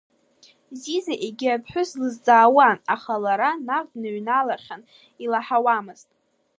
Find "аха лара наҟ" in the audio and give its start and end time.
2.93-3.83